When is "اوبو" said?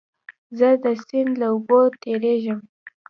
1.53-1.79